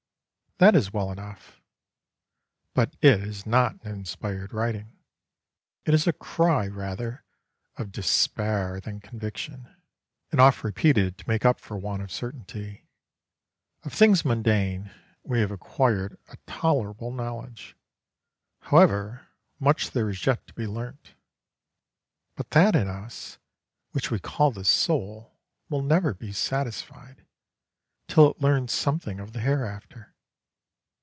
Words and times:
That 0.59 0.75
is 0.75 0.93
well 0.93 1.11
enough, 1.11 1.59
but 2.75 2.95
it 3.01 3.19
is 3.21 3.47
not 3.47 3.83
an 3.83 3.93
inspired 3.95 4.53
writing; 4.53 4.95
it 5.85 5.95
is 5.95 6.05
a 6.05 6.13
cry 6.13 6.67
rather 6.67 7.23
of 7.77 7.91
despair 7.91 8.79
than 8.79 8.99
conviction, 8.99 9.75
and 10.31 10.39
oft 10.39 10.63
repeated 10.63 11.17
to 11.17 11.27
make 11.27 11.45
up 11.45 11.59
for 11.59 11.79
want 11.79 12.03
of 12.03 12.11
certainty. 12.11 12.85
Of 13.81 13.93
things 13.93 14.23
mundane 14.23 14.91
we 15.23 15.39
have 15.39 15.49
acquired 15.49 16.19
a 16.27 16.37
tolerable 16.45 17.09
knowledge, 17.11 17.75
however 18.59 19.29
much 19.59 19.89
there 19.89 20.11
is 20.11 20.23
yet 20.23 20.45
to 20.45 20.53
be 20.53 20.67
learnt; 20.67 21.15
but 22.35 22.51
that 22.51 22.75
in 22.75 22.87
us 22.87 23.39
which 23.93 24.11
we 24.11 24.19
call 24.19 24.51
the 24.51 24.63
Soul 24.63 25.35
will 25.69 25.81
never 25.81 26.13
be 26.13 26.31
satisfied 26.31 27.25
till 28.07 28.29
it 28.29 28.41
learns 28.41 28.71
something 28.71 29.19
of 29.19 29.33
the 29.33 29.39
hereafter. 29.41 30.09